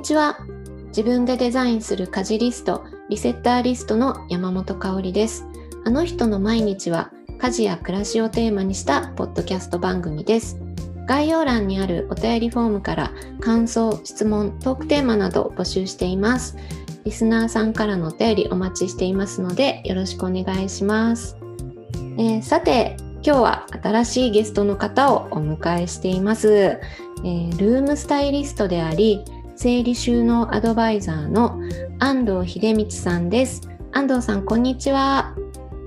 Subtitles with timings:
[0.00, 0.38] にちは。
[0.86, 5.46] 自分でデザインする家事リストリセッターリストの山本香里です。
[5.84, 10.58] あの人の毎日は家事や暮らしをテーマにしたポッドキャスト番組です。
[11.06, 16.56] 概要欄にあるお便りフォームから感想、質問、トークテーマなど募集しています。
[17.04, 21.36] リスナーさんからのお便りお待ちしていますのでよろしくお願いします、
[22.18, 29.24] えー、さて今日は新しいゲストの方をお迎えしています、えー、ルームスタイリストであり
[29.60, 31.60] 整理収納アドバイザーの
[31.98, 33.60] 安藤秀道さんです。
[33.92, 35.36] 安藤さんこんにちは。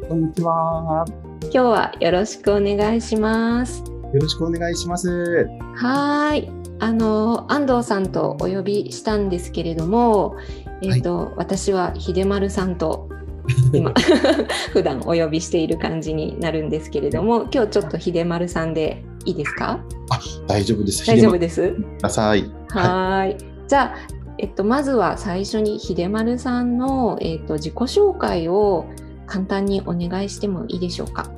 [0.08, 1.04] こんにちは。
[1.42, 3.80] 今日はよろしくお願いします。
[3.80, 5.50] よろしくお願いします。
[5.76, 6.52] はい。
[6.82, 10.36] あの安藤さんとお呼びしたんですけれども
[10.84, 13.10] えーと、はい、私は秀丸さんと
[13.74, 13.92] 今
[14.72, 19.80] 普段お呼びしている感じになるんですけれども今日ちょっと秀丸さんでいいですか？
[20.12, 21.08] あ大丈夫です。
[21.08, 21.72] 大丈夫です。
[21.72, 22.46] ください。
[22.70, 23.96] はいじゃあ
[24.38, 28.86] えっと、まずは最初に秀丸さんの、えっと、自己紹介を
[29.26, 31.32] 簡単にお願いしてもいいでしょうか？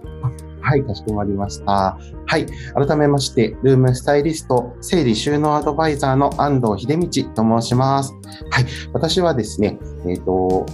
[0.59, 1.97] はい、かしこまりました。
[2.25, 8.13] はい、改めまして、ルームスタイリスト、整理収納アドバイザーの安藤秀道と申します。
[8.50, 10.66] はい、私はですね、えっ、ー、と、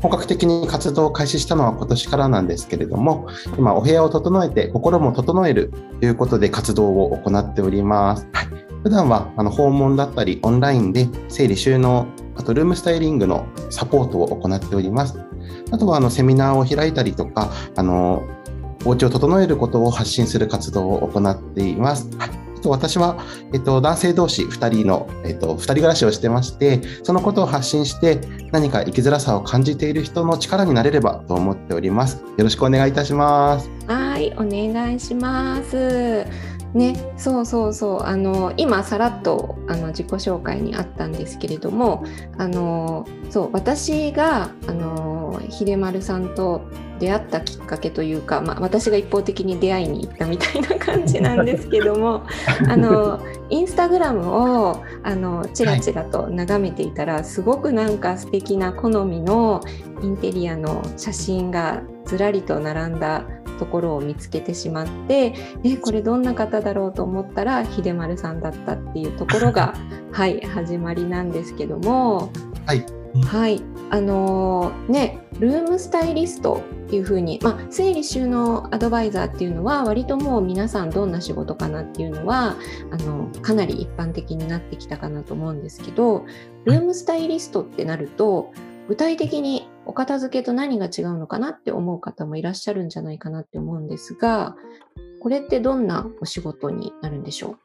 [0.00, 8.26] 本格的に活動を開始したのは今年からなんですけれども、今お部屋を整えて心も整えるということで活動を行っております。
[8.32, 8.46] はい、
[8.82, 15.18] 普段はあの訪問だったりオンラインで整理収納、あとルームスタイリングのサポートを行っております。
[15.70, 18.22] あとはあのセミナーを開いたりとか、あの
[18.84, 22.08] お家を整えることを発信する活動を行っています。
[22.62, 23.18] と私は、
[23.52, 28.20] えっと、男性同士2人の、えっと、2人暮らしをしてまして、そのことを発信して、
[28.52, 32.22] 何か生きづらさを感じている人の力になれればと思っております。
[32.22, 33.70] よろしくお願いいたします。
[33.86, 36.24] はい、お願いします。
[36.74, 38.02] ね、そうそうそう。
[38.02, 42.04] あの今さらっとあの自己紹介にあったんですけれども
[42.38, 46.62] あのそう私があの秀丸さんと
[46.98, 52.22] 出会ったきっかけというか、まあ、私が一方的に出会いに行ったみたいな感じなんですけども
[52.68, 53.18] あの
[53.50, 59.62] インスタグラムをあのチラチラと眺めていたら、はい、すごくなんか素敵な好みの
[60.00, 63.24] インテリアの写真がずらりと並んだ
[63.62, 69.74] ところを見つけてしまってえこれどんな方だろうと思ったら秀丸さんだったっていうところが
[70.10, 72.30] はい始まりなんですけども。
[72.66, 72.84] はい
[73.26, 82.56] はい、あのー、ね、ルームスタイリストっていうふうに、まあ、整理収納アドバイザーっていうのは割ともう皆さんどんな仕事かなっていうのは
[82.90, 86.24] あのかなり一般的になってきたかなと思うんですけど
[86.64, 88.52] ルームスタイリストってなると
[88.88, 94.56] 具体的にお片付けと何が違うのかなって思う方もいらっしゃるんじゃないかなって思うんですが
[95.20, 97.56] これってどんなお仕事になるんでしょ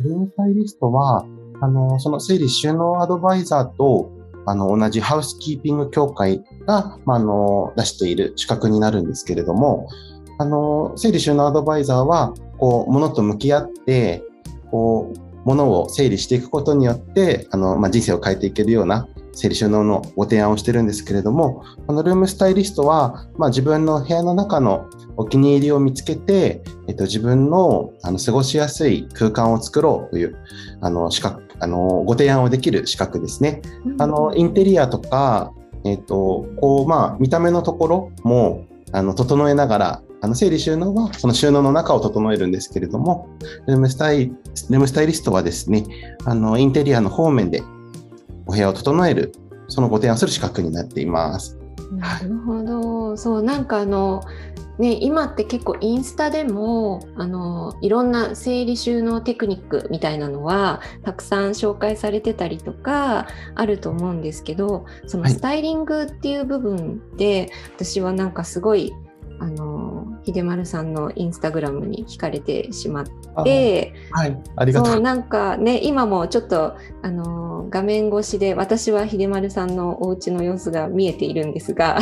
[0.00, 0.02] う？
[0.02, 1.26] ルームスタイリストは
[1.60, 4.10] あのその整理収納アドバイザーと
[4.44, 9.88] あの、同じハウスキーピング協会が、まあ、の、出している資格になるんですけれども、
[10.38, 14.24] あの、整理収納アドバイザーは、こう、ものと向き合って、
[14.72, 30.36] こう、ものを整理していくことによって、あの、まあ、人生を変えていけるような整理収納のご提案をしてるんですけれども、このルームスタイリストは、まあ、自分の部屋の中のお気に入りを見つけて、えっと、自分のあの過ごしやすい空間を作ろうという
[30.80, 33.62] あの資格あのご提案をできる資格ですね。
[33.98, 35.52] あのインテリアとか、
[35.84, 43.28] えっとこうまあ、見た目のところもあの整えながらあの整理収納はその収納の中を整えるんですけれども、
[43.66, 45.84] ルームスタイルームスタイリストはですね、
[46.24, 47.62] あのインテリアの方面で
[48.46, 49.32] お部屋を整える、
[49.68, 51.58] そのご提案する資格になっています。
[51.92, 54.22] なるほど、そうなんかあの
[54.78, 68.92] ね、今って結構インスタでもあのいろんな整理収納テクニックみたいなのはたくさん紹介されてたりとかあると思うんですけどそのスタイリングっていう部分で、はい、私はなんかすごい
[69.42, 73.06] あの秀丸さんのインスタグラムに惹かれてしまっ
[73.44, 75.00] て、はい、ありがとう。
[75.00, 81.98] なんかね今もちょっとあの画面越しで私は秀丸さんのお家の様子が見えているんですが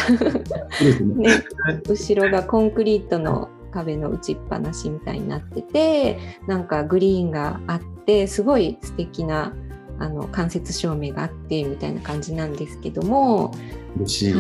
[1.17, 1.43] ね、
[1.89, 9.55] 後ろがコンクリートの壁の打ちっぱなしみたいになっててなんかグリーンがあってすごい素敵な
[9.99, 13.55] あの間接照明があってみたいな感じなんですけども。
[13.97, 14.35] 嬉しい、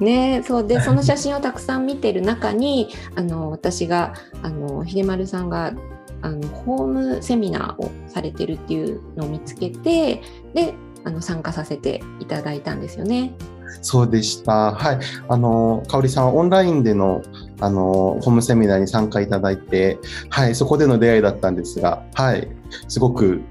[0.00, 5.72] ね、そうでその写真をたくさん見てる中にあの私があの秀丸さんが
[6.20, 10.22] あのホームセミナーをされてるっていうのを見つけて
[10.54, 10.74] で
[11.04, 13.34] あの参加させていただいたんですよね。
[13.82, 14.72] そうでした。
[14.72, 14.98] はい。
[15.28, 17.22] あの、かおりさんはオンラインでの、
[17.60, 19.98] あの、ホームセミナーに参加いただいて、
[20.30, 22.48] はい、そこでの出会いだったんですが、はい、
[22.88, 23.42] すごく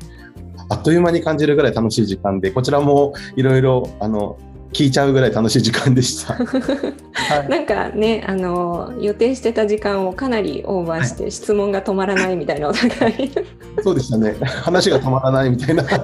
[0.69, 4.38] あっという間に感じるぐらい楽しい時間で、こちらもいろいろ、あの、
[4.73, 6.33] 聞いちゃうぐらい楽しい時間でした。
[7.13, 13.31] はい、なんかねあの予定してた時間をかなりオーバーして、質問が止まらないみたいなお互い
[13.83, 16.03] そうでしたね話が止まらないみたいな 感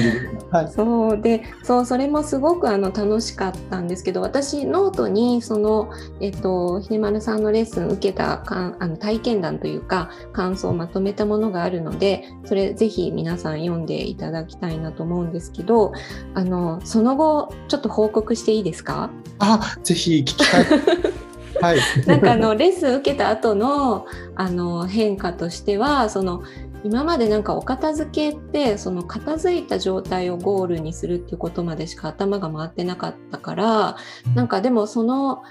[0.00, 0.37] じで。
[0.50, 5.90] はい、そうでそうそれもすごくあの楽しかったんですけど私ノートにその、
[6.20, 15.92] えっと、秀通さんのレッスン受けたかあの体験談というか感想をまとめたものがあるのでそれぜひ皆さん読んでいただきたいなと思うんですけど
[16.34, 19.10] あのその後ちょっと報告していいですか？
[19.40, 20.66] あぜひ聞きたい。
[21.60, 24.06] はい、なんかあのレッスン受けた後の
[24.36, 26.42] あの変化としてはその
[26.84, 33.96] 今までなんかお片付けってその片付いた状態をゴールにするっていうことまでしか頭が回ってなかったから
[34.34, 35.42] なんかでもその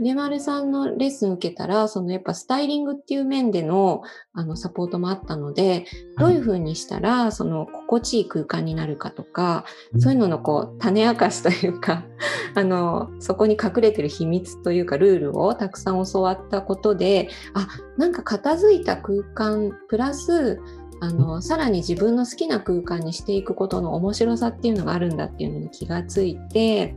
[0.00, 4.02] 秀丸さんのレッスン受けたら、そのやっぱスタイリングっていう面での
[4.32, 5.86] あのサポートもあったので、
[6.18, 9.64] どういうふうにしたらその心地いい空間になるかとか、
[9.98, 12.04] そういうののこう種明かしというか、
[12.54, 17.66] あの、そこに隠れてる秘密というかルールをたくさん教わったことで、あ、
[17.96, 20.60] なんか片付いた空間プラス、
[21.00, 26.96] あのさらに自分の好きな空間にしていくことの面白さっていうのがあるんだっていうのに気がついて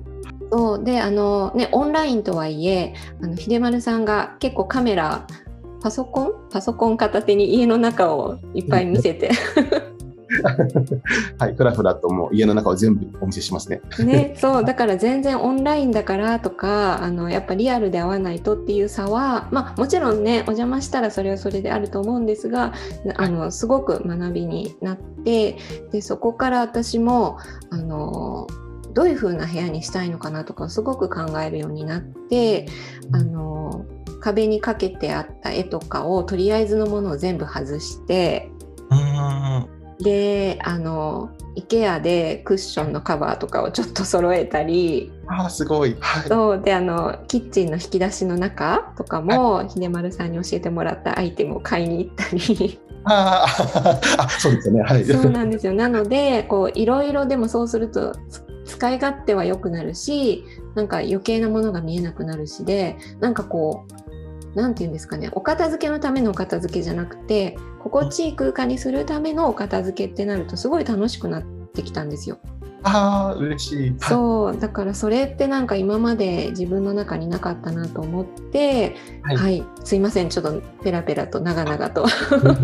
[0.51, 5.25] そうであのねオンラインとはいえあの秀丸さんが結構カメラ
[5.81, 9.31] パソコンパソコン片手に家の中をいっぱい見せて
[11.38, 13.81] はい、ふらふらともう家の中を全部お見せしますね。
[14.00, 22.73] ね、そうだから全然オンラインだからとかあのやっぱリアルで会わないとっていう差は、まあ、もちろんねお邪魔したらそれはそれであると思うんですが
[23.18, 25.57] あのすごく学びになって
[25.91, 27.38] でそこから私も
[27.69, 28.47] あの
[28.93, 32.67] どういう風な部屋にしたいのかなとかすごく考えるようになって
[33.11, 33.85] あの
[34.19, 38.49] 壁にかけてあった絵とかをとりあえずのものを全部外して
[39.99, 52.79] であの IKEA でクッションのカバーとかをちょっと揃えたりあすごい、はい、そうであのキッチンの引き出しの中とかも、はい、秀丸さんに教えてもらったアイテムを買いに行ったり。
[53.03, 53.45] あ
[54.17, 54.81] あそうですね。
[54.83, 55.03] はい。
[55.03, 55.73] そうなんですよ。
[55.73, 58.13] なのでこういろいろでもそうすると
[58.65, 60.43] 使い勝手は良くなるし
[60.75, 64.01] なんか余計なものが見えなくなるしでなんかこう
[64.55, 72.39] 何て言うんですかねお片付けのためのお片付けじゃなくて心地いい空間にするためのお片付けってなるとすごい楽しくなってきたんですよ。
[72.83, 73.95] ああ嬉しい。
[73.99, 82.07] そうだからそれってなんか今まで自分の中になかったなと思って、はい、はい、すいませんちょっとペラペラと長々と。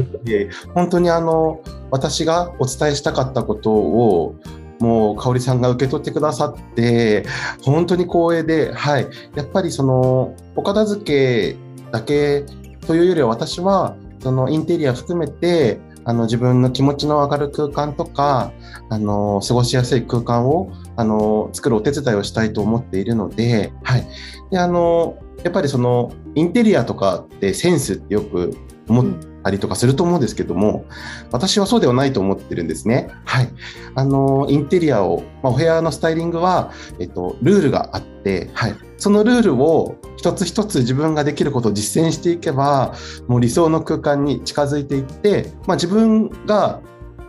[0.74, 1.62] 本当にあの
[1.92, 4.36] 私がお伝えしたかったことを
[4.80, 7.26] もう香織さんが受け取ってくださって
[7.62, 11.58] 本当に光栄で、はい、やっぱりそのお片付け
[11.92, 12.44] だけ
[12.86, 18.54] というよりは私はそのインテリア含めてあの自分の気持ちの上がる空間とか
[18.90, 24.08] あの過ごしやすい空間をあの作るお手伝いをしたいと思っているので,、はい、
[24.50, 28.56] であのやっぱりそのインテリアとかってセンスってよく
[28.88, 29.06] 思っ
[29.48, 30.86] たりとかすると思うんですけども、
[31.32, 33.10] 私はそうではないと思ってるんですね。
[33.24, 33.50] はい。
[33.96, 38.76] あの、インテリアを、まあ、お部屋のスタイリングは、えっと、ルールがあって、はい。
[38.98, 42.94] そのルールを一つ一つ自分ができることを実践していけば、
[43.28, 46.82] もう理想の空間に近づいていって、まあ、自分が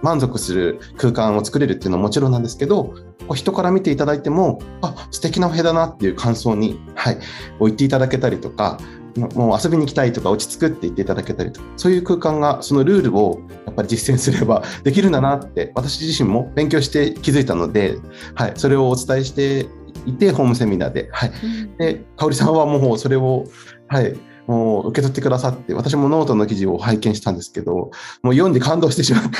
[0.02, 2.94] 満足する空間を作れるっていうのはもちろんなんですけど、
[3.34, 7.18] 人から見ていただいても、あ、素敵なお部屋だなっていう感想に、はい、
[7.58, 8.78] 置いていただけたりとか、
[9.18, 17.96] もう遊びに行きたいとか落ち着くって言っていただけたりとそういう空間がそのルールをやっぱり実践すればできるんだなって私自身も勉強して気づいたので、
[18.34, 19.66] はい、それをお伝えして
[20.06, 21.32] いてホームセミナーで,、はい、
[21.78, 23.44] で香織さんはもうそれを、
[23.88, 27.90] はい、もう受け取ってくださって私もノートの記事を拝見したんですけど
[28.22, 29.36] もう読んで感動してしまって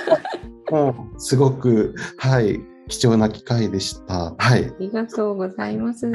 [0.70, 4.34] もうすごくはい貴重な機会でした。
[4.36, 4.66] はい。
[4.66, 6.10] ありがとうございます。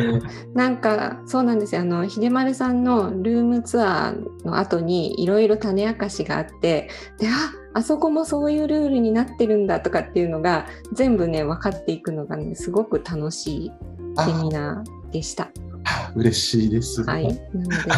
[0.53, 1.81] なんか、そうなんですよ。
[1.81, 6.89] あの、秀丸さんのルームツアーの後にいろいろ種明かしがあって、
[7.19, 7.31] で、あ、
[7.75, 13.71] あそこもそういうルールになってるんだとかっていうのが全部ね、分かっていくのがね、すごく楽しい
[14.17, 15.49] セミナーでした。
[16.15, 17.03] 嬉しいです。
[17.03, 17.27] はい。
[17.27, 17.39] なの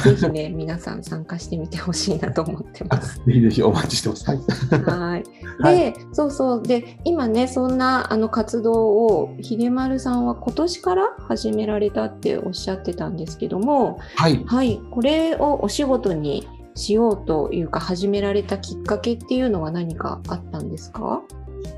[0.04, 3.18] で、ぜひね、 皆さん参加してみてほしいなと思ってます。
[3.26, 4.30] ぜひぜひお待ちしてます。
[4.30, 5.24] はい。
[5.60, 5.78] はい。
[5.78, 6.64] で、そうそう。
[6.64, 14.44] で、今ね、そんなあの活動を、秀丸さんは今年から始められたっておっしゃってたんですけども、はい。
[14.46, 14.82] はい。
[14.92, 21.22] これをお仕事にしようというか、始められたきっかけっていうのは何かあったんですか？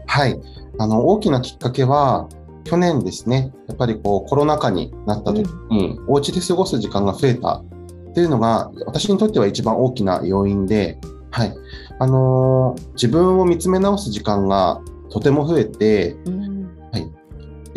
[0.05, 0.39] はい。
[0.79, 2.27] あの、大きなきっかけは、
[2.67, 10.99] 去年ですね、やっぱりこうコロナ禍になった時に、お家で過ごす時間が増えたっていうのが、私にとっては一番大きな要因で、
[11.31, 11.53] はい。
[11.99, 16.57] あのー自分を見つめ直す時間がとても増えて、うん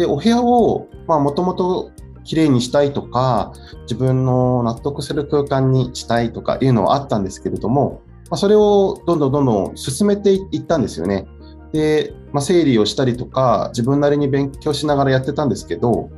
[0.01, 1.93] で、お部屋を、まあ、もともと
[2.25, 11.27] 綺麗にしたいとか、自分の納得する空間にしたいとかいうのはあったんですけれども、まあ、それをどんどんどんどん進めていったんですよね。
[11.75, 16.11] で、まあ、整理をしたりとか、自分なりに勉強しながらやってたんですけど、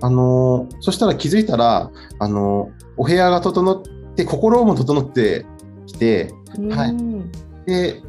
[0.00, 3.82] あのーそしたら気づいたら、あのーお部屋が整っ
[4.14, 5.46] て、心も整って
[5.86, 6.34] きて、
[6.70, 7.30] はいうん
[7.66, 8.02] で、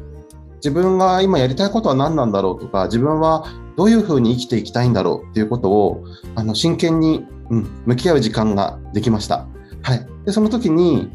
[0.56, 3.44] 自分が今やりたいことは何なんだろうとか、自分は
[3.76, 9.46] どういうふうに生きていきたいんだろうっていうことを、あの、真剣に、うん、向き合う時間ができました。
[9.82, 10.06] はい。
[10.24, 11.10] で、その時に、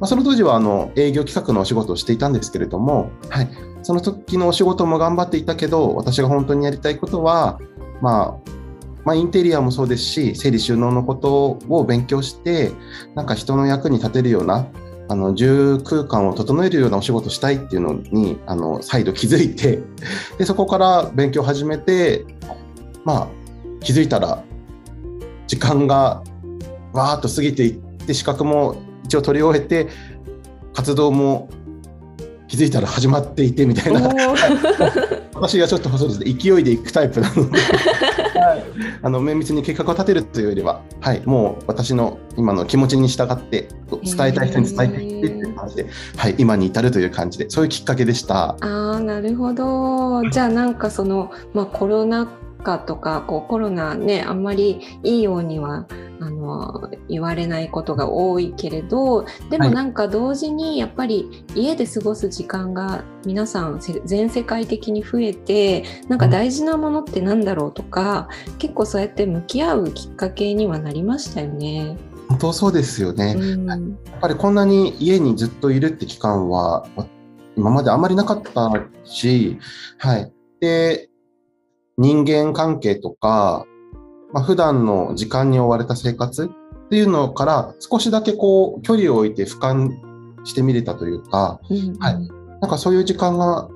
[0.00, 3.48] まあ、その当時は、あの、営業企画のお仕事をしていたんですけれども、はい。
[3.88, 7.58] その時のお仕事も頑張っていたけど、私が本当にやりたいことは、
[8.02, 8.50] まあ、
[9.02, 12.70] まあ、インテリアもそうですし、整理収納のことを勉強して、
[13.14, 14.66] なんか人の役に立てるような、
[15.08, 19.78] あの住空間を整えるようなお仕事したいっていうのにあの再度気づいて
[20.36, 22.26] でそこから勉強を始めて
[23.06, 23.28] まあ
[23.80, 24.44] 気づいたら
[25.46, 26.22] 時間が
[26.92, 27.72] わーっと過ぎていっ
[28.04, 29.88] て資格も一応取り終えて
[30.74, 31.48] 活動も
[32.48, 34.00] 気づいたら始まっていてみたいな。
[35.34, 36.32] 私がちょっとそうですね。
[36.32, 37.58] 勢いでいくタイプなので、
[38.40, 38.64] はい、
[39.02, 43.68] あの綿密に計画を立てるというよりは、はい、もう私の今の気持ちに従って
[44.02, 45.86] 伝えたい人に伝えていってっていう感じで、
[46.16, 48.56] はい、今に至るという感じでそういうきっかけでした。
[48.60, 50.28] あーなるほど。
[50.30, 52.26] じゃあなんかその、まあ、コロナ
[52.62, 55.86] 禍とかこうコロナねあんまりいいようには
[56.20, 71.96] あの言われないことが多いけれどでもはいなんか同時にやっぱり家で過ごす時間が皆さんせ全世界的に増えてなんか大事なものってなんだろうとか結構そうやって向き合うきっかけにはなりましたよね。
[72.28, 73.34] 本当そうですよね。
[73.38, 76.86] うんやっぱりこんなに家にずっといるって期間は
[77.56, 78.70] 今まであまりなかった
[79.04, 79.58] し、
[79.98, 80.32] はい。
[80.60, 81.08] で、
[81.98, 83.66] 人間関係とか、
[84.32, 89.90] まあ、普段の時間に追われた生活っていうのから少しだけこう距離を置いて俯瞰
[90.44, 93.68] してみれたというか、うんはいなんかそういう時間が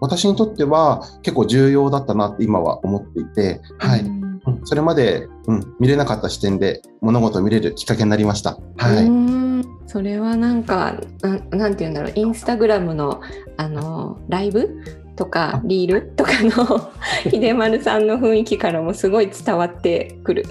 [0.00, 4.00] 私にとっては結構重要だったなって今は思っていて、はい。
[4.00, 4.30] うんうん
[4.64, 8.58] それまで、うん、見れなかった視点で物事を見れるきっかけになりました。
[8.78, 9.70] はい。
[9.86, 13.20] それはなんかなんなんて言うんだろうインスタグラムの
[13.58, 14.82] あのライブ
[15.20, 16.90] とかリールとかの
[17.30, 20.44] 秀丸さんの雰囲気からもすごい伝わってくる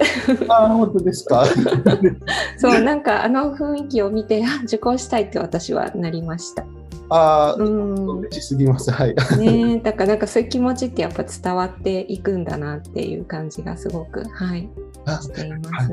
[0.48, 1.44] あ、本当ですか？
[2.56, 6.64] そうなんかあの雰囲気を見てあ受講したいって私はなりました
[7.08, 8.92] あー、うん嬉しすぎます。
[8.92, 9.16] はい。
[9.38, 14.68] ねえだからなんかそういう気持ちってやっぱ伝わっていくんだなっていう感じがすごくはい
[15.06, 15.90] あしています。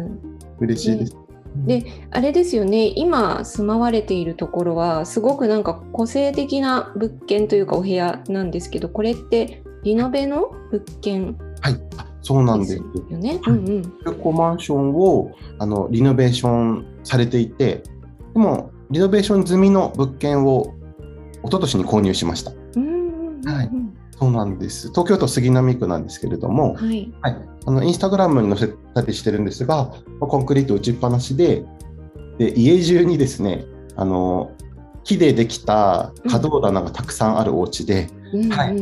[0.60, 1.18] 嬉しいです。
[1.56, 11.82] であれですよね今住まわれているところはすごくなんか個性的な物件というかお部屋なんですけどこれってリノベの物件はい。
[11.98, 12.76] あそうなんです。
[12.76, 12.84] よ
[13.18, 13.40] ね。
[13.48, 17.84] うんうん中古マンションをあのリノベーションされていて、
[18.34, 20.74] でもリノベーション済みの物件を
[21.44, 22.52] 一昨年に購入しました。
[22.76, 23.70] うんうんうんうんはい
[24.20, 24.90] そうなんです。
[24.90, 27.14] 東京都杉並区なんですけれども、はい。
[27.22, 31.64] はい、あのインスタグラムに載せたりしてるんですが、まあコンクリート打ちっぱなしで、
[32.38, 34.52] で家中にですね、あの
[35.04, 38.74] 木でできた可動棚がたくさんあるお家で、うんはい。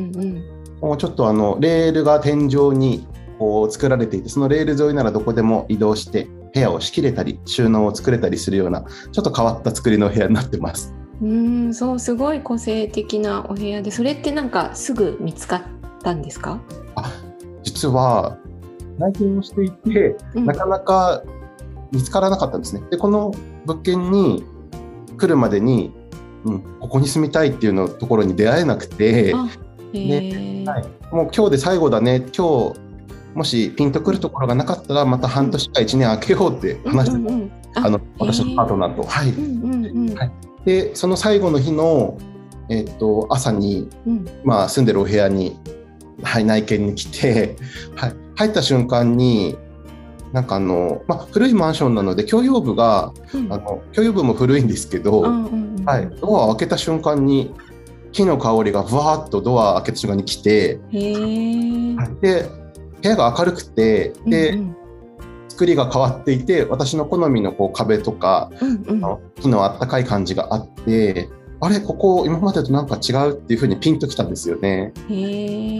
[0.81, 10.93] もうちょっとあのレールが天井にこう作られていて、そのレール沿いならどこでも移動して、部屋を仕切れたり、収納を作れたりするような、ちょっと変わった作りの部屋になってます。
[11.21, 15.61] うんそうすごい個性的なお部屋でそれってなんかすぐ見つかっ
[16.03, 16.59] たんですか、
[17.63, 18.37] 実は
[18.97, 20.45] 内見をしていて、うん。
[20.45, 21.23] なかなか
[21.91, 22.81] 見つからなかったんですね。
[22.89, 23.33] で、この
[23.65, 24.43] 物件に
[25.17, 25.93] 来るまでに、
[26.45, 29.47] うん、ここに住みたいっていうのところに出会えなくて、あ
[29.93, 30.65] へー。
[30.65, 30.83] はい。
[31.11, 32.79] もう今日で最後だね、今日、
[33.33, 37.33] もしピンとくるところがなかったら、また半年か1年空けようって話してた、うんうん。
[37.33, 39.03] うんあの私のパートナーと。
[39.03, 40.15] はい、うんうんうん。
[40.15, 40.31] はい。
[40.65, 42.17] で、その最後の日の、
[42.69, 44.25] えっと朝に、うん。
[44.43, 45.59] まあ、住んでるお部屋に、
[46.23, 47.55] はい、内見に来て、
[47.95, 49.57] はい、入った瞬間に、
[50.31, 53.53] なんかあの、まあ、古いマンションなので、共用部が、うん。
[53.53, 55.85] あの共用部も古いんですけど、うんうんうん。
[55.85, 57.53] はい、ドアを開けた瞬間に、
[58.11, 62.21] 木の香りがふわーっとドア開けた瞬間に来て、はい。
[62.21, 62.49] で、
[63.01, 64.75] 部屋が明るくて、で、うん
[65.55, 71.29] 作りが変わっていて、私の好みのこう壁とか、うんうんあの木のあったかい感じがあって、
[71.61, 74.91] あれ、ここ今までとなんか違うっていうふうにピンときたんですよね。
[75.09, 75.77] へ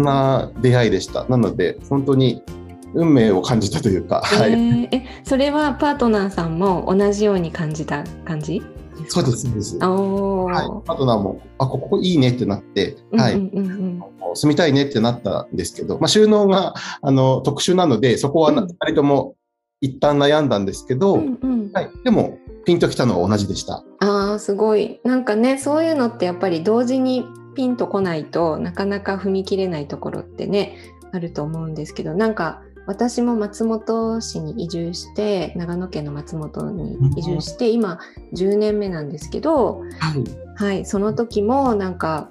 [0.00, 1.24] な出会いでした。
[1.24, 2.42] なので、本当に
[2.94, 4.88] 運命を感じたというか、はい。
[4.90, 8.62] えそれはパートナーさんも同じように感じた感じ？
[9.08, 9.78] そうです、そうです。
[9.78, 13.34] はい、パートナーも、あ、ここいいねってなって、はい、
[14.34, 18.68] 住みたいねってなったんですけど、まあ、収納があの特殊なので、そこはなうん。
[18.68, 19.36] 2人とも
[19.80, 21.52] 一旦悩んだんですけど、うんうん。
[21.52, 23.82] うんはい、でも、ピンときたのは同じでした。
[24.00, 25.00] ああすごい。
[25.02, 27.24] なんかねそういうのってやっぱり同時に
[27.54, 30.76] ピンとこないとなかなか踏み切れないところってね
[31.12, 38.00] あると思うんですけどなんか私も松本市に移住して長野県の松本に移住して今
[38.32, 42.30] 10年目なんですけど、はい、はい、その時もなんか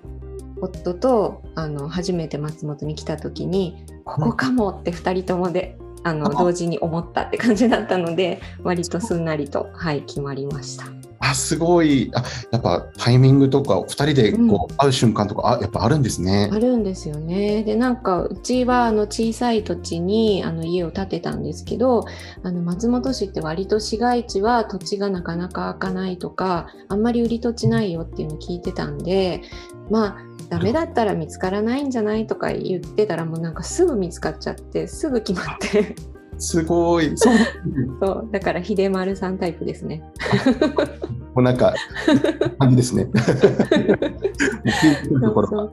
[0.59, 6.29] 夫とあの初めて松本に来た時にここかもって2人ともであのあ。
[6.31, 10.96] 同時に思ったって感じだったので割とすんなりと、はい、決まりました。
[11.29, 16.49] あすごいあ、やっぱタイミングとか、2人でこう、会う瞬間とか、あやっぱあるんですね。
[16.51, 17.63] あるんですよね。
[17.63, 22.05] でなんかうちはあの小さい土地にあの家を建てたんですけど
[22.43, 29.41] あの松本市って割と市街地は土地がなかなか開かないとかあんまり売り土地ないよっていうのを聞いてたんで
[29.89, 30.17] まあ
[30.49, 35.95] ダメだったら見つからないんじゃないとか言ってたらもうなんかすぐ見つかっちゃってすぐ決まって
[36.39, 37.11] すごい。
[37.15, 37.35] そう。
[38.01, 40.03] そうだから秀丸さんタイプですね。
[41.37, 41.75] もうなんか、
[42.57, 43.05] 感じですね。
[45.21, 45.71] ところ。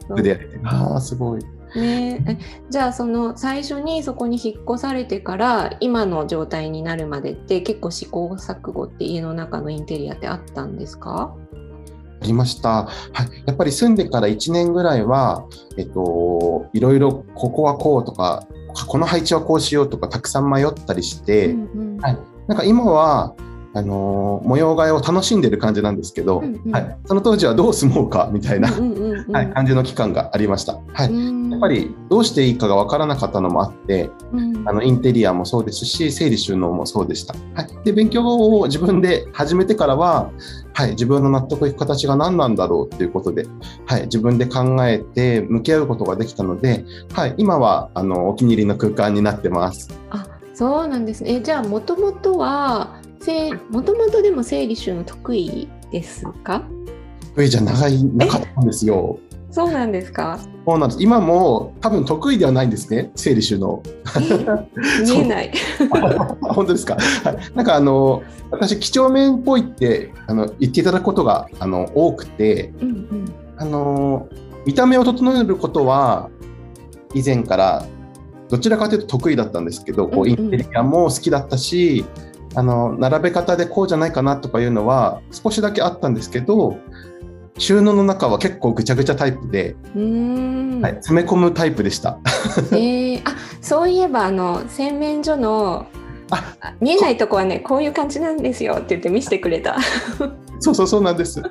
[0.63, 1.41] ああ、すごい。
[1.75, 11.35] ねえじゃあその最初にそこに引っ越されてから今の状態になるまでって結構試行錯誤って家の中のインテリアってあったんですか？
[12.21, 12.69] ありました。
[12.85, 12.89] は
[13.25, 13.43] い。
[13.47, 15.47] やっぱり住んでから1年ぐらいは、
[15.79, 18.47] えっと、いろいろここはこうとか、
[18.87, 23.35] この配置はこうしようとか、たくさん迷ったりして、うんうんはいなんか今は、
[23.75, 30.79] あのー模様替えを楽しんでる感じなんですけど、うんうんはい、その当時はどう住もうかみたいな、はい、感じの期間がありました。
[30.93, 31.09] はい。
[31.09, 37.35] うんやっぱりどうしていいかがわからなかったのもあって、うんあのインテリアもそうですし、整理収納もそうでした。
[37.55, 40.31] はい、で勉強を自分で始めてからは、
[40.73, 43.47] はい、自分の納得いく形が何なんだろうということで、
[43.87, 49.91] はい、自分で考えて向き合うことができたので、はい、今はあのお気に入りの空間になってます。
[50.11, 53.01] あそうなんですねえじゃあもともとは
[53.71, 56.63] もともとでも整理収納得意ですか？
[57.37, 59.19] 上じゃ長いなかったんですよ。
[59.51, 60.39] そうなんですか？
[60.67, 61.03] そうなんです。
[61.03, 63.83] 今も多分得意ではないんですね、整理収納。
[64.17, 65.53] え見えない
[66.43, 66.97] 本当ですか？
[67.25, 74.29] はい、なんかあの私几帳面っぽいってあの言っていただくことがあの多くて、うんうんあの
[74.67, 76.29] 見た目を整えることは
[77.15, 77.85] 以前から
[78.49, 82.05] どちらかというと得意だったんですけど、こうイうんうんンテリアも好きだったし、
[82.55, 86.79] あの並べ方でこうじゃないかなとかいうのは少しだけあったんですけど、
[87.59, 92.19] 収納の中は結構ぐちゃぐちゃタイプで、はい、詰め込むタイプでした。
[92.73, 95.87] えー、あそういえばあの洗面所の
[96.81, 99.79] 見えないとこはねこういう感じなんですよって言って見せてくれた。
[100.61, 101.41] そうそうそうなんです。
[101.41, 101.51] は い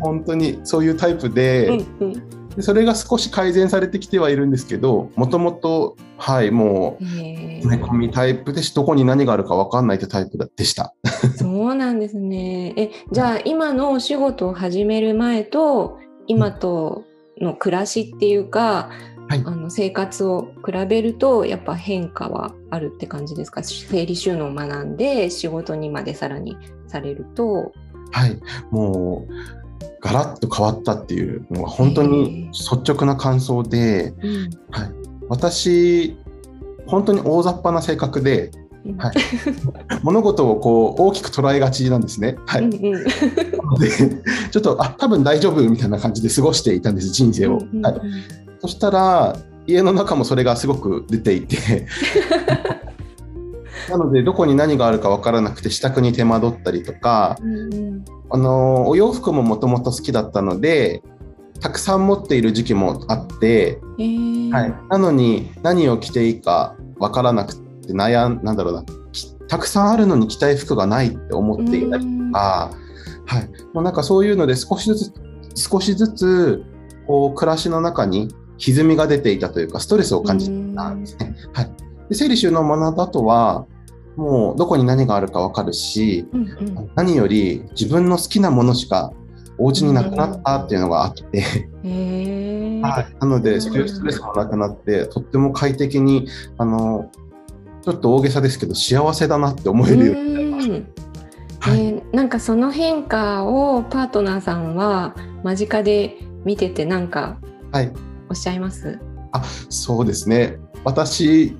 [0.00, 10.94] 本当にそういうタイプで、うんうんでそれが少し改善されてきてはいるんですけど、もともとはいもうえ詰め込みタイプでし、どこに何があるか分かんないってタイプでした。
[11.36, 12.74] そうなんですね。
[12.76, 17.04] えじゃあ今のお仕事を始める前と今と
[17.40, 18.90] の暮らしっていうか、
[19.28, 23.62] はいあの生活を比べるとやっぱ変化はあるって感じですか？
[23.62, 27.72] 整理収納を学んで仕事にまでさらにされると。
[28.10, 28.38] はい、
[28.70, 29.32] もう
[30.02, 34.92] ガラッと変わったっていうのが本当に率直な感想で、うんはい、
[35.28, 36.16] 私
[36.86, 38.50] 本当に大雑把な性格で
[38.84, 38.96] うん。
[38.96, 39.14] はい。
[40.02, 42.36] 物事をこう大きく捉えがちなんですね。
[42.46, 42.92] はい、うんうん。
[42.92, 43.00] な
[43.62, 43.88] ので
[44.50, 47.58] ちょっとあ多分大丈夫みたいな感じで過ごしていたんです人生を。
[47.58, 47.82] うんうん。
[47.82, 48.00] はい、
[48.60, 49.36] そしたら
[49.66, 51.86] 家の中もそれがすごく出ていて
[53.88, 58.04] なのでどこに何があるか分からなくて支度に手間取ったりとかうんうん。
[58.30, 61.02] あのお洋服ももともと好きだったので
[61.60, 64.52] たくさん持っている時期もあって、えー。
[64.52, 72.70] はい、なのに何を着ていいか分からなくて悩んなんだろうなきたくさんあるのに着たい服がないって思っていたりうんとか、
[73.26, 75.12] はい、もうなんかそういうので少しずつ
[75.54, 76.64] 少しずつ
[77.06, 81.34] こう暮らしの中に歪みが出ていたというかストレスを感じていたんですね。
[81.52, 81.70] はい、
[82.08, 83.66] で整理収納を学んだ後は
[84.16, 86.90] もうどこに何があるか分かるしうんうん。
[86.94, 89.12] 何より自分の好きなものしか
[89.58, 91.38] お家になくなったっていうのがあって、
[91.84, 92.80] へー。
[92.82, 96.26] はい、なのうんでそういうストレスもなくなってとっても快適に
[96.58, 97.10] あの
[97.82, 100.74] ちょっと大げさですけど幸せだなって思えるようになりました。
[100.74, 107.38] えーなんかその変化をパートナーさんは間近で見ててなんか
[107.70, 107.92] はい。
[108.28, 108.98] おっしゃいます？
[109.68, 110.58] そうですね。
[110.84, 111.56] 私、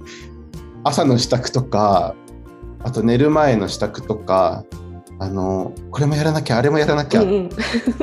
[0.85, 2.15] 朝の支度とか、
[2.85, 4.65] あと寝る前の支度とか、
[5.23, 7.51] あのこれもやらなきゃあれもやらなきゃうんうん。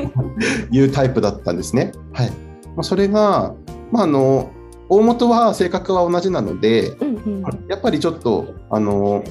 [0.72, 1.92] いうタイプだったんですね。
[2.12, 2.30] はい、
[2.74, 3.54] まあそれが、
[3.92, 4.50] まあ、あの
[4.88, 7.42] 大元は性格は同じなのでうんうん。
[7.68, 9.22] やっぱりちょっとあの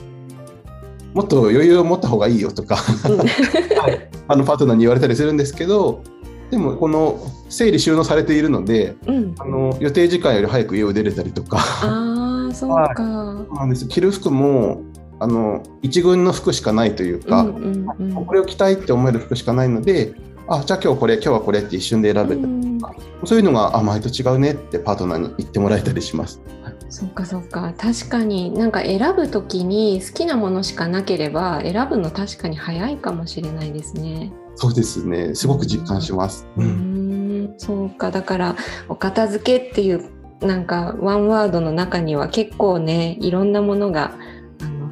[1.15, 2.77] もっと余裕を持った方がいいよとか
[4.27, 6.03] あのパートナーに言われたりするんですけど
[6.51, 9.35] でもこの整理収納されているのでうん。
[9.39, 11.57] あの予定時間より早く家を出れたりとか。
[11.81, 12.93] ああそうか。
[12.95, 13.88] そうなんです。
[13.88, 14.83] 着る服も
[15.19, 18.25] あの一軍の服しかないというか、うんうんうん。
[18.25, 20.13] これを着たいって思える服しかないので
[20.47, 22.79] あじゃあ今日これ今日はこれって一瞬で選べた、うん。
[23.25, 26.41] そういうのがあ前と違うねってパートナーに言ってもらえたりします。
[26.89, 27.71] そうかそうか。
[27.77, 34.34] 確かになんか選ぶときに好きなものしかなければ選ぶの確かに早いかもしれないですね。
[34.55, 35.36] そうですね。
[35.36, 36.47] すごく実感します。
[36.58, 37.53] ううんん。
[37.58, 38.10] そうか。
[38.10, 38.55] だから
[38.88, 40.10] お片付けっていう
[40.41, 44.15] なんかワンワードの中には結構ねいろんなものが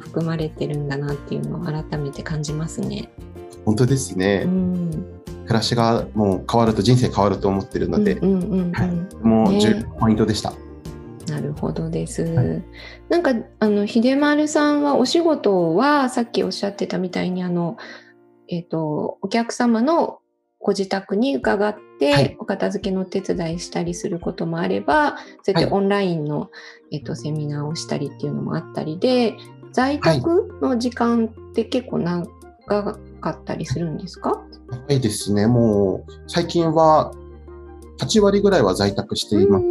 [0.08, 3.10] 含まれてるんだなっていうのを改めて感じますね。
[3.64, 4.90] 本当ですね、うん、
[5.44, 9.28] 暮らしがもう変わると人生変わると思ってるので、うんうんうんうん。
[9.28, 10.52] もうね重要なポイントでした。
[11.28, 12.22] なるほどです。
[12.22, 12.64] はい。
[13.10, 17.76] なんかあの秀丸さんはお仕事はさっきおっしゃってたみたいにあの
[18.48, 20.20] えっ、とお客様の
[20.60, 22.36] ご自宅に伺って、はい。
[22.38, 25.72] お片付けのお手伝いしたりすることもあれば、そうやってはい。
[25.72, 26.50] オンラインの、
[26.90, 29.36] えっとセミナーをしたりっていうのもあったりで、
[29.72, 32.26] 在宅の時間って結構長
[33.20, 34.30] かったりするんですか？
[34.30, 34.44] は
[34.90, 35.46] いですね。
[35.46, 37.12] もう最近は
[38.00, 39.64] 8割ぐらいは在宅しています。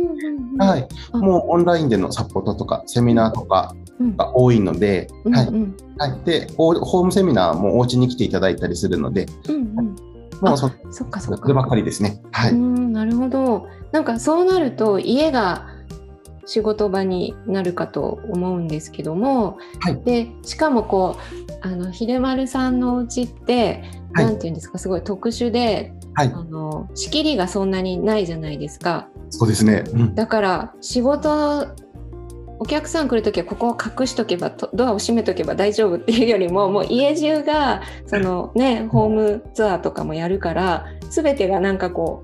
[0.57, 1.17] はい、あ。
[1.17, 4.17] もうオンラインでのサポートとかセミナーとかうん。
[4.17, 5.77] が多いので、はいうんうん。
[5.97, 9.95] はい、でホホームセミナーもお家に来ていただいたりするので、うんうん。
[10.41, 11.53] もうそそっかそっか。
[11.53, 12.21] ばっかりですね。
[12.31, 13.67] はい、うんなるほど。
[13.91, 15.67] なんかそうなると家が
[16.47, 20.01] 仕事場になるかと思うんですけども、はい。
[20.03, 21.17] でしかもこ
[21.51, 23.83] うあの秀丸さんのお家って、
[24.13, 24.25] はい。
[24.25, 29.07] なんていうんですかすごい特殊ではい、あの仕切りがそんなにないじゃないですか。
[29.29, 29.83] そうですね。
[29.93, 30.15] うん。
[30.15, 31.67] だから仕事
[32.59, 42.23] お客さん来るときはここを隠しとけばとドアを閉めとけば大丈夫っていうよりももう家中がそのねホームツアーとかもやるから全てがなんかこ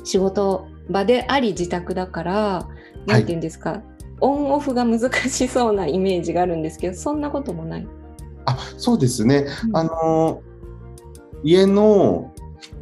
[0.00, 2.68] う仕事場であり自宅だから
[3.06, 3.82] 何て言うんですか、
[4.20, 7.88] オンオフが難しそうなイメージがあるんですけどそんなこともない。
[8.46, 9.46] あそうですね。
[9.68, 9.76] うん。
[9.76, 10.42] あの
[11.42, 12.32] 家の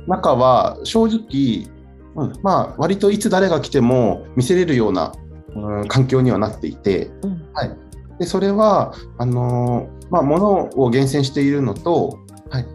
[0.06, 1.66] 中は正直、
[2.14, 5.12] うん、まあ割といつ誰が来ても見せれるような、
[5.54, 7.48] うん、環境にはなっていて、うん。
[7.54, 7.76] はい、
[8.18, 12.18] でそれはあのまあ物を厳選しているのと、
[12.50, 12.66] はい。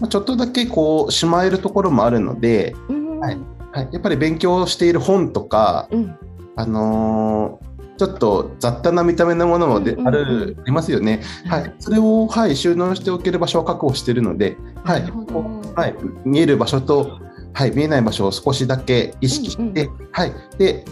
[0.00, 3.20] まあ、ちょっとだけこうしまえるところもあるので、うん。
[3.20, 3.38] はい。
[3.70, 6.18] はい、やっぱり勉強している本とか、うん
[6.58, 7.68] あのー
[7.98, 10.08] ちょっと雑多な見た目のものもで、うんうんうん。
[10.08, 11.20] あるありますよね。
[11.48, 15.02] はい、それを、はい、収納しておける場所を確保しているので、はい。
[15.02, 15.94] はい、
[16.24, 17.18] 見える場所と、
[17.52, 20.84] はい、見えない場所を少しだけ意識して、はい、で、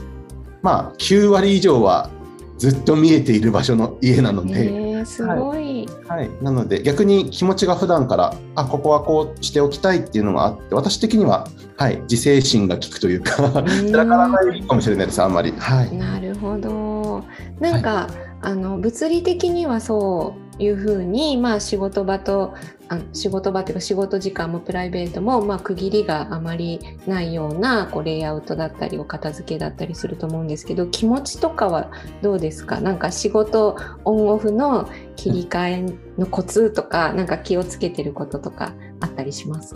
[0.62, 2.11] まあ、9割以上は
[2.59, 4.68] ずっと見えている場所の家なので、
[5.06, 5.88] すごい。
[6.08, 15.52] はい、なので逆に気持ちが普段からあここはこうしておきたいっていうのがあって私的には、はい、自制心が効くというか散らからないかもしれないですあんまり。
[15.52, 17.24] はいなるほど。
[17.60, 18.08] なんか、
[18.42, 22.55] あの物理的にはそういうふうに、まあ、仕事場と
[22.88, 31.90] あ仕事場っていうか仕事時間もプライベートも、まあ、区切りがあまりないようなこうレイアウトだったりお片付けだったりすると思うんですけど気持ちとかは
[32.22, 32.81] どうですか？
[32.81, 39.75] なんか仕事オンオフの切り替えのコツとかなんか気をつけてることとかあったりします？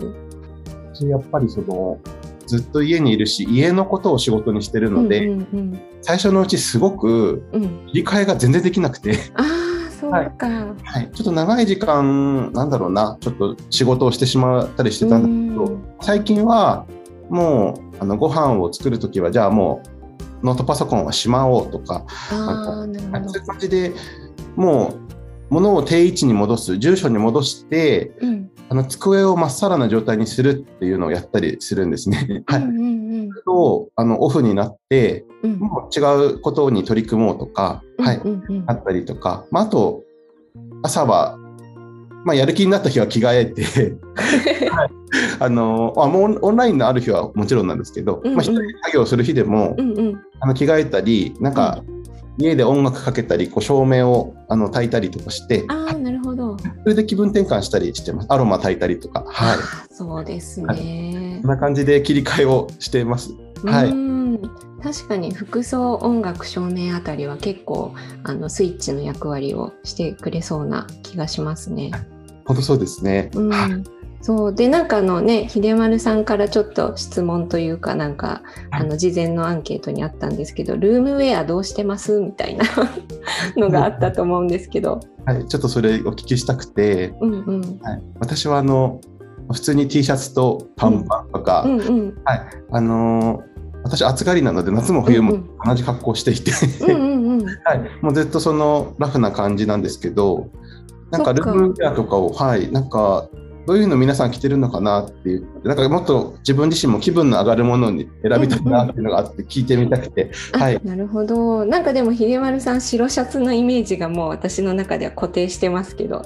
[1.01, 1.99] やっぱりその
[2.51, 7.63] ずっと家にいるし家のことを仕事にしてるので、うんうん最初のうちすごくうん。
[7.63, 10.47] うん、切り替えが全然できなくて、ああそうか、
[10.83, 15.83] はい、ちょっと長い時間なんだろうなちょっと仕事をしてしまったりしてたんだけど、うん。
[16.01, 16.87] 最近は
[17.29, 19.83] もうあのご飯を作るときはじゃあも
[20.41, 23.93] うノートパソコンはしまおうとか、ああそういう感じで
[24.55, 25.20] もう
[25.51, 28.51] 物を定位置に戻す住所に戻してうん。
[28.69, 32.41] あの机をまっさらな状態にするっていうのをやったりするんですね。
[32.45, 33.21] はい、うんうん。
[33.23, 35.59] うんとあのオフになってうん。
[35.59, 38.63] もう違うことに取り組もうとか、はい、うんうん。
[38.67, 40.03] あったりとか、まあ、あと
[40.83, 41.37] 朝は、
[42.23, 43.63] まあ、やる気になった日は着替えて、
[44.71, 44.89] はい。
[45.41, 48.35] あのあもうオンラインのある日はもちろんなんですけど、うんうん。
[48.37, 50.21] まあ、一人で作業する日でも、うんうん。
[50.39, 51.83] あの着替えたりなんか、
[52.37, 56.57] 家で音楽かけたりこう照明をあの焚いたりとかしてああなるほど。
[56.57, 59.57] それで気分転換したりしてますアロマ焚いたりとか、はい、
[59.93, 61.49] そうですねこん。
[61.49, 63.31] な感じで切り替えをしています。
[63.63, 64.11] はいうん
[64.81, 71.91] 確かに服装音楽照明あたりは結構あのスイッチの役割をしてくれそうな気がしますね。
[72.45, 73.29] 本当そうですね。
[73.35, 73.83] うん
[74.21, 74.55] そう。
[74.55, 82.19] でなんかあのね秀丸さんからちょっと質問というかなんか、あの事前のアンケートにあったんですけどルームウェアどうしてます？
[82.19, 82.65] みたいな
[83.57, 87.61] のがあったと思うんですけど、はい、ちょっとそれお聞きしたくて、うんうん。
[87.81, 89.01] はい、私はあの
[89.51, 92.21] 普通に T シャツと短パンとか、うんうん。
[92.23, 93.51] はい、あのー
[93.83, 96.51] 私暑がりなので夏も冬も同じ格好していて、
[96.85, 97.45] うんうんうん。
[97.65, 100.49] はい、もうずっとそのラフな感じなんですけど
[101.09, 101.33] なんか。
[101.33, 102.71] ルームウェアとかをはい。
[102.71, 103.27] なんか
[103.65, 110.81] どういうの皆さん着てるのかなっていうなんかもっと自分自身も気分の上がるものに選びたいなっていうのがあって聞いてみたくて、あはい。
[110.83, 111.65] なるほど。
[111.65, 116.23] なんかでも秀丸さん白シャツのイメージがもう私の中では固定してますけど。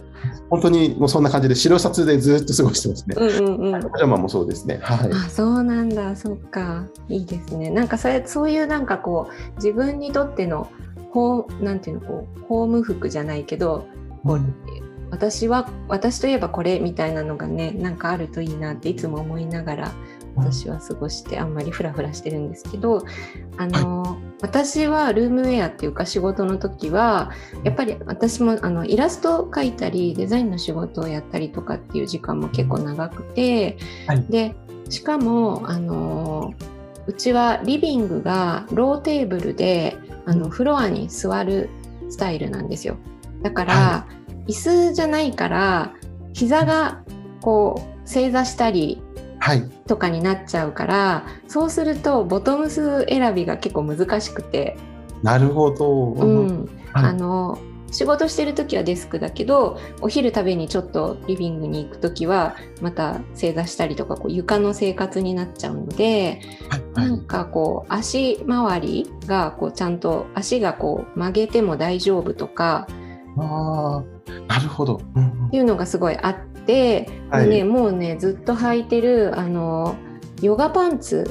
[0.49, 3.15] 本当にもうそんな感じで白シャツでずっと過ごしてますね。
[3.17, 3.81] うんうんうん。
[3.81, 4.79] パジャマもそうですね。
[4.81, 5.11] はい。
[5.11, 6.15] あそうなんだ。
[6.15, 6.85] そっか。
[7.09, 7.69] いいですね。
[7.69, 10.69] なんかそれそういうなんかこう自分にとっての
[11.11, 13.87] ホーなんていうのこうホーム服じゃないけど
[14.23, 14.41] こう
[15.15, 19.91] 私は私といえばこれみたいなのがねなんかあるといいなっていつも思いながら
[20.35, 23.05] 私は過ごしてあんまりフラフラしてるんですけど
[23.55, 27.31] あの、私はルームウェアっていうか仕事の時は
[27.63, 34.25] やっぱり私もあのイラストを描いたりデザインの仕事をやったりとかっていう時間も結構長くて、はい。
[34.29, 34.53] で
[34.89, 36.53] しかもあの
[37.07, 41.69] うちはリビングがローテーブルであのフロアに座る
[42.09, 42.97] スタイルなんですよ。
[43.41, 44.07] だから、は
[44.47, 45.93] 椅子じゃないから
[46.33, 47.03] 膝が
[47.41, 49.01] こう正座したり
[49.39, 49.69] はい。
[49.85, 54.75] とかになっちゃうからそうするとボトムス選びが結構難しくて、
[55.21, 56.13] なるほど。
[56.13, 56.65] うん。
[56.93, 57.05] はい。
[57.05, 57.59] あの
[57.91, 67.09] 仕事してる時はデスクだけどお昼食べにちょっとリビングに行く時はまた正座したりとかこう床の生活になっちゃうのではい。
[67.09, 72.87] なんかこう足周りがこうちゃんと足がこう曲げても大丈夫とか
[73.37, 75.01] ああ、なるほど。
[75.15, 77.49] うんっていうのがすごいあって、はい。
[77.49, 79.95] でね、もうねずっと履いてるあの
[80.41, 81.29] ヨガパンツ。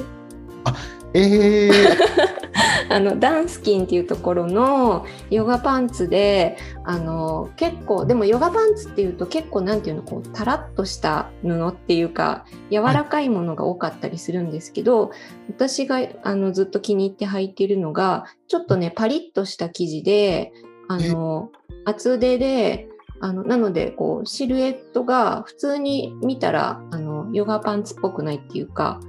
[1.13, 1.71] ええ
[2.89, 15.11] あのダンスキンっていうところのヨガパンツであの結構でもヨガパンツっていうと結構なんていうのこうタラッとした布っていうか柔らかいものが多かったりするんですけど、
[15.49, 20.53] 私があのずっと気に入って履いてるのがちょっとねパリッとした生地で
[20.87, 21.51] あの
[21.85, 22.87] 厚手で
[23.21, 28.99] あのなのでこうシルエットが普通に見たらあのヨガパンツっぽくないっていうか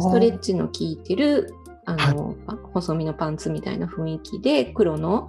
[0.00, 1.54] ストレッチの効いてる
[1.84, 2.36] あの、
[2.72, 5.26] 細身のパンツみたいな雰囲気で黒の。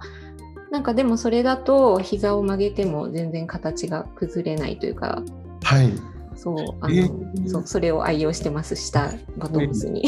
[0.70, 5.22] なんかでもそれだと膝を曲げても全然形が崩れないというか。
[5.62, 5.92] はい。
[6.36, 7.48] そうあの、えー。
[7.48, 10.04] そうそれを愛用してます下ボトムスに。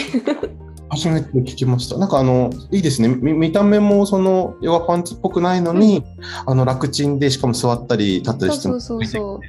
[0.88, 1.99] 初めて聞きました。
[1.99, 3.09] なんかあの、いいですね。
[3.09, 6.05] み見た目もそのヨガパンツっぽくないのに、
[6.46, 9.40] あの、楽ちんでしかも座ったり立ったりしてもそうそうそ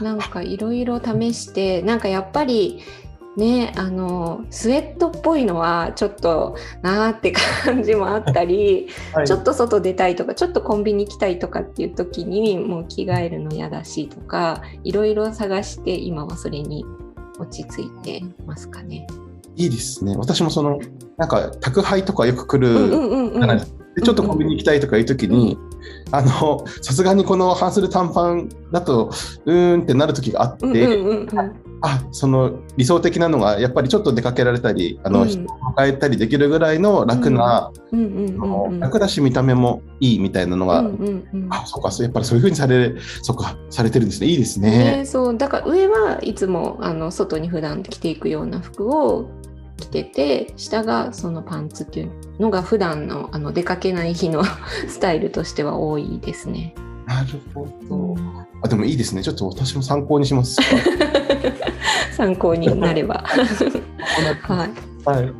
[0.00, 2.80] うなんかいろいろ試してなんかやっぱり
[3.36, 16.84] ねあのスウェットっぽいのはちょっとなーって感じもあったり、 はいちょっと外出たいとかちょっとコンビニ行きたいとかっていう時にもう着替えるの嫌だしとかいろいろ探して今はそれに
[17.38, 19.06] 落ち着いてますかね。
[19.56, 20.16] いいですね。
[20.16, 20.78] 私もその、
[21.16, 23.82] なんか宅配とかよく来るですか。
[23.94, 25.58] でちょっとコンビニ行きたいとかいう時に、
[26.12, 29.10] あの、さすがにこの半袖短パンだと、
[29.44, 30.88] うーんってなる時があって、
[31.82, 37.70] あ、その理想的なのが、やっぱりちょっと出かけられたり、あの、うん人を迎えたりできるぐらいの楽な、
[38.80, 44.28] 楽だし見た目もいいみたいなのが、うんうんうんあ、そうか、そうやっぱりそういうふうにされ、そうか、されてるんですね。
[44.28, 44.98] いいですね。
[44.98, 49.28] ね、そうだから上はいつもあの外に普段着ていくような服を
[49.82, 54.44] 着てて下がそのパンツっていうのが普段のあの出かけない日の
[54.88, 56.74] スタイルとしては多いですね。
[57.06, 58.16] なるほど。
[58.62, 59.22] あ、でもいいですね。
[59.22, 60.60] ちょっと私も参考にします。
[62.16, 63.24] 参考になれば。
[64.42, 64.68] は
[65.04, 65.32] はい。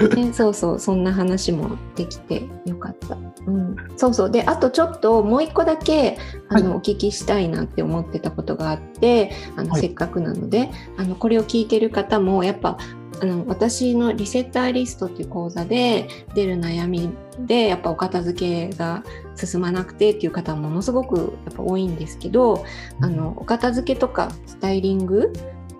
[0.00, 3.16] い、ね、そうそうそんな話もできてよかった。
[3.46, 6.16] うん、そうそうであとちょっともう一個だけ
[6.48, 12.78] あの、はお聞きしたいなって思ってたことがあってあの、はいせっかくなのであのこれを聞いてる方もやっぱ
[13.22, 19.04] あの私のリセッターリストっていう講座で出る悩みでやっぱお片付けが
[19.36, 22.64] 進まなくてっていう方もものすごくやっぱ多いんですけど
[23.00, 25.32] あのお片付けとかスタイリング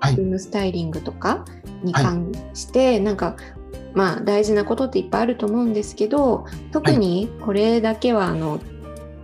[0.02, 0.16] はい。
[0.16, 1.44] ルームスタイリングとか
[1.85, 3.37] に関して、なんか
[3.94, 8.59] まあ大事なことっていっぱいあると思うんですけど特にこれだけはあの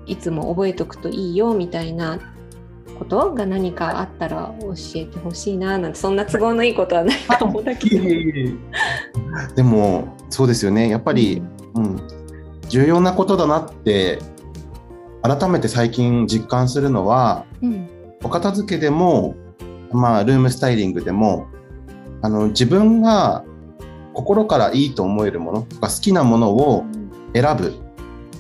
[0.07, 2.21] いつも覚えておくといいよみたいな
[2.99, 8.05] ことが何かあったら教えてほしいななんてそんな都合のいいことはないと思うんだけど。
[9.55, 10.89] でも、そうですよね。
[10.89, 11.43] やっぱり、
[11.75, 12.01] うん、
[12.69, 14.19] 重要なことだなって、
[15.23, 17.89] 改めて最近実感するのは、うん
[18.25, 19.37] おお片付けでも、
[19.93, 21.47] まあ、ルームスタイリングでも、
[22.21, 23.45] あの、自分が
[24.13, 26.85] 心からいいと思えるものとか好きなものを
[27.33, 27.75] 選ぶ、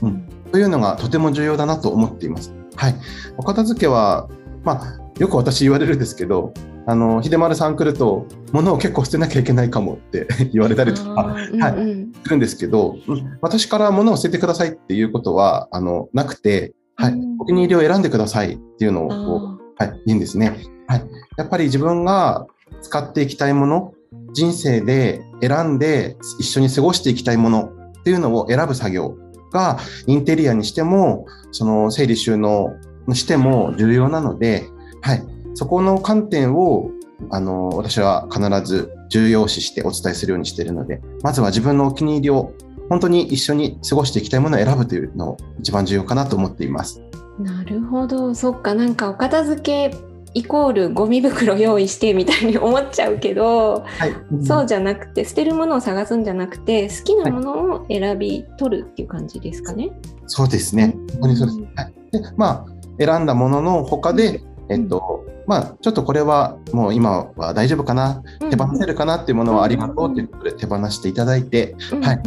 [0.02, 2.52] うん、というのがとても重要だなと思っています。
[2.74, 2.94] はい。
[3.36, 4.28] お片付けは、
[4.64, 6.52] まあ、よく私言われるんですけど、
[6.86, 12.96] あの、秀丸さん来ると、物を結構捨てなきゃいけないかもって 言われたりとか、はい、するんですけど、
[13.42, 20.56] 私から物を捨ててくださいっていうことは、あの、なくて、はい、お気に入りを選んでくださいっていうのを、はい、いいんですね。
[20.86, 21.04] はい。
[21.36, 22.46] やっぱり自分が
[22.80, 23.92] 使っていきたいもの、
[24.32, 29.14] 人生で選んで一緒に過ごしていきたいものっていうのを選ぶ作業
[29.52, 34.68] が、インテリアにしても、その整理収納にしても重要なので、
[35.00, 35.22] はい。
[35.54, 36.90] そこの観点を、
[37.30, 42.52] あの、私は必ず重要視してお伝えするようにしているので、まずは自分のお気に入りを
[42.88, 47.02] 本当に一緒に過ごしていきたいものを選ぶというのを一番重要かなと思っています。
[47.38, 49.96] なるほど、そっか、なんかお片付け
[50.34, 54.12] イコールゴミ袋用意してみたいに思っちゃうけど、はい、
[54.44, 59.90] そうじゃなくて捨てるものを探すんじゃなくて好きなものを選び取るっていう感じですかね。
[60.26, 60.94] そうですね。
[61.20, 61.60] 本当にそうです。
[61.76, 72.20] はい、でまあ選んだものの他でえっと、まあ、ちょっとこれはもう今は大丈夫かな、手放せるかなっていうものはありがとうということで手放していただいて、はい。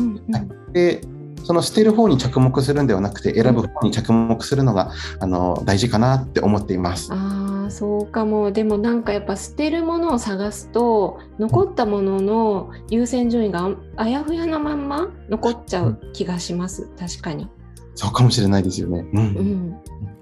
[0.74, 1.02] で、
[1.44, 7.12] その捨てる方に着目するんではなくて、選ぶ方に着目するのが、あの、大事かなって思っています。
[7.14, 8.52] ああ、そうかも。
[8.52, 16.90] でもなんかやっぱ捨てるものを探すと、残ったものの優先順位があやふやなまんま残っちゃう気がします。
[17.00, 17.48] 確かに。
[17.94, 19.06] そうかもしれないですよね。
[19.14, 19.20] うん。
[19.20, 19.76] うん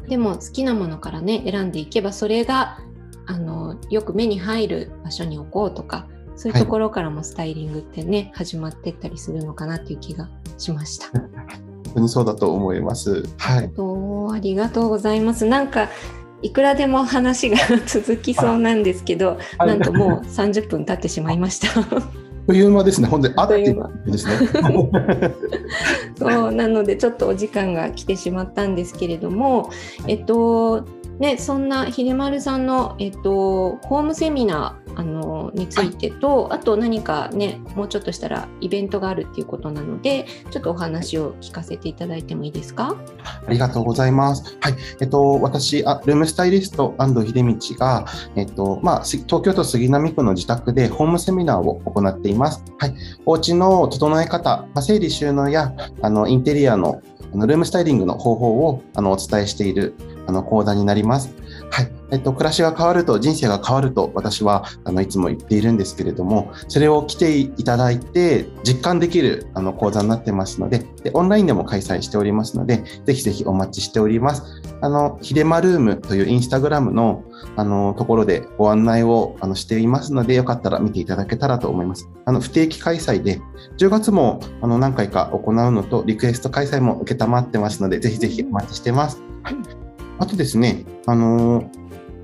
[0.09, 2.79] でも好きなものからね選んでいけばそれが
[3.27, 11.07] あのよく目に入る場所に置こうとかそういうところからもスタイリングってね、はい、始まってったりするのかなっていう気がしました。
[11.19, 13.23] 本当にそうだと思います。
[13.37, 13.71] はい。
[14.33, 15.45] ありがとうございます。
[15.45, 15.89] なんか
[16.41, 21.67] いくらでも話が 続きそうなんですけど、はい、なんともう30分経ってしまいました。
[22.49, 23.07] という間ですね。
[23.07, 24.33] 本当にあっという間ですね。
[26.17, 29.69] そうなのでちょっとお時間が来てしまったんですけれども、
[30.07, 30.83] えっと
[31.19, 42.95] ね、そんな秀丸さんの、えっと、ホームセミナーあのについてと、はい、あと何かねもうちょっとしたらイベントがあるっていうことなのでちょっとお話を聞かせていただいてもいいですか？
[43.45, 44.57] ありがとうございます。
[44.61, 48.05] はいえっと、私あルームスタイリスト安藤秀道が、
[48.35, 52.63] えっとまあ、東京都杉並区の自宅でホームセミナーを行っています。
[52.79, 57.01] はい、お家の整え方、まあ、整理収納やあのインテリアの
[57.33, 59.93] ルームスタイリングの方法をあのお伝えしている
[60.29, 61.33] あの講座になります。
[61.71, 61.91] はい。
[62.11, 74.43] えっと、暮らしが変わると、人生が変わると、私は、あの、いつも言っているんですけれども、それを来ていただいて、実感できる、あの、講座になってますので、で、オンラインでも開催しておりますので、ぜひぜひお待ちしております。
[74.81, 77.23] あの、ひでまルームというインスタグラムの、
[77.55, 82.07] あの、ところでご案内を、あの、していますので、よかったら見ていただけたらと思います。
[82.25, 83.41] あの、不定期開催で、
[83.77, 89.21] 10月も、あの、何回か行うのと、リクエスト開催も受けたまってますので、ぜひぜひお待ちしてます。
[89.43, 89.78] はい
[90.19, 91.69] あとですね、あの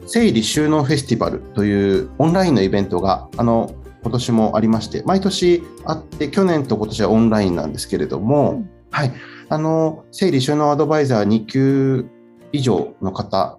[0.05, 9.13] 整理収納フェスティバルというオンラインのイベントが、あの、今年もありまして、毎年あって、去年と今年はオンラインなんですけれども、うん、はい、
[9.49, 12.05] あの、整理収納アドバイザー2級
[12.51, 13.57] 以上の方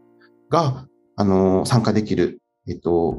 [0.49, 3.19] が、あの、参加できる、えっと、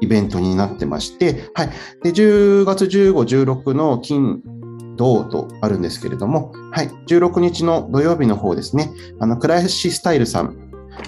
[0.00, 1.70] イベントになってまして、はい。
[2.02, 3.12] で、10月15、
[3.44, 4.42] 16の金、
[4.96, 10.56] 銅とあるんですけれども、はい、16日の土曜日の方ですね、あの、クラシスタイルさん、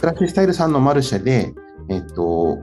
[0.01, 1.55] クラシスタイルさんのマルシェで、
[1.89, 2.59] えっと、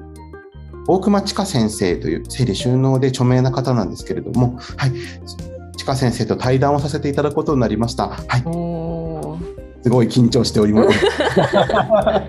[0.87, 4.91] 大熊千佳先生という整理収納で著名な方なんですけれども、はい、
[5.77, 8.09] 千佳先生と対談をさせていただくことになりました。
[8.09, 9.60] はい。
[9.83, 11.05] すごい緊張しております。
[11.05, 12.23] は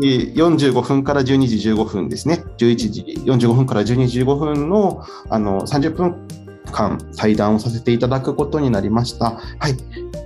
[0.00, 2.44] い、45分から12時15分ですね。
[2.58, 6.14] 11時45分から12時15分のあの30分
[6.70, 9.40] 間対談をさせていただくことになりました。
[9.58, 9.76] はい。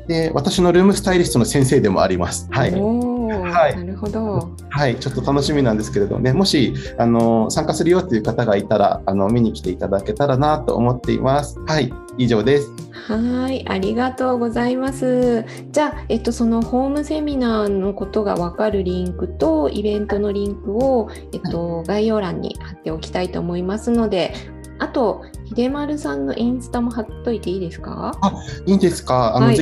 [0.07, 2.47] で、私のルームスタイリストの先生でもあります。
[2.51, 2.71] はい。
[2.71, 4.55] はい、なるほど。
[4.69, 11.59] はい、ちょっと楽しみなんですけれどね、もしあの参加するよという方がいたら、あの見に来ていただけたらなと思っています。
[11.67, 12.71] はい、以上です。
[13.09, 15.45] はい、ありがとうございます。
[15.71, 24.35] じゃあ、えっと、そのホームセミナーのことがわかるリンクとイベントのリンクを、えっと、概要欄に貼っておきたいと思いますので、
[24.79, 25.23] あと、
[25.57, 28.13] 秀丸さんのインスタも貼っといていいですか？
[28.21, 28.33] あ、
[28.67, 29.37] いいですか？
[29.37, 29.59] あの、はい、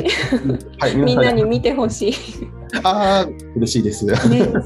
[0.80, 2.14] はい、 みんなに見てほしい。
[2.82, 4.04] ああ、嬉しいです。
[4.06, 4.14] ね、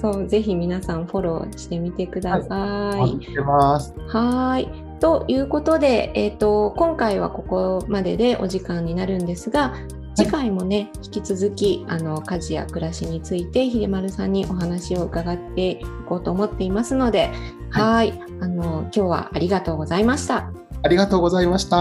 [0.01, 2.49] そう、ぜひ皆さんフォローしてみてください。
[2.49, 4.09] はい。
[4.09, 4.88] はい。
[5.01, 9.75] ということで、えっ、ー、と、今回はここまででお時間になるんですが、
[10.19, 17.31] 次回もね、引き続きあの家事や暮らしについて秀丸さんにお話を伺っていこうと思っていますので、
[17.71, 20.51] はいあの今日はありがとうございました。
[20.83, 21.77] ありがとうございました。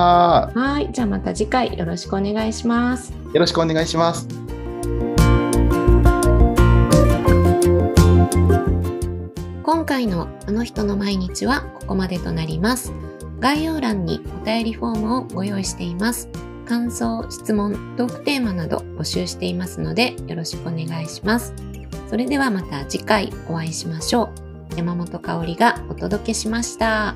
[0.53, 3.11] はい、じゃあまた次回よろしくお願いします。
[3.11, 4.27] よろしくお願いします。
[9.67, 12.93] 今回のあの人の毎日はここまでとなります。
[13.41, 16.29] 概要欄にお便りフォームをご用意しています。
[16.65, 21.53] 感想、質問、トークテーマなど募集していますのでよろしくお願いします。
[22.09, 24.31] それではまた次回お会いしましょ
[24.71, 24.77] う。
[24.77, 27.13] 山本香里がお届けしました。